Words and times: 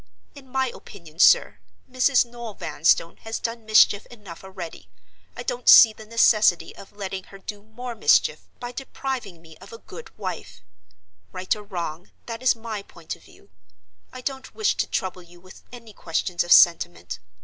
In 0.33 0.49
my 0.49 0.69
opinion, 0.73 1.19
sir, 1.19 1.59
Mrs. 1.87 2.25
Noel 2.25 2.55
Vanstone 2.55 3.17
has 3.17 3.37
done 3.37 3.67
mischief 3.67 4.07
enough 4.07 4.43
already. 4.43 4.89
I 5.37 5.43
don't 5.43 5.69
see 5.69 5.93
the 5.93 6.07
necessity 6.07 6.75
of 6.75 6.91
letting 6.95 7.25
her 7.25 7.37
do 7.37 7.61
more 7.61 7.93
mischief, 7.93 8.47
by 8.59 8.71
depriving 8.71 9.43
me 9.43 9.57
of 9.57 9.71
a 9.71 9.77
good 9.77 10.17
wife. 10.17 10.61
Right 11.31 11.55
or 11.55 11.61
wrong, 11.61 12.09
that 12.25 12.41
is 12.41 12.55
my 12.55 12.81
point 12.81 13.15
of 13.15 13.21
view. 13.23 13.51
I 14.11 14.21
don't 14.21 14.55
wish 14.55 14.75
to 14.77 14.87
trouble 14.87 15.21
you 15.21 15.39
with 15.39 15.61
any 15.71 15.93
questions 15.93 16.43
of 16.43 16.51
sentiment. 16.51 17.19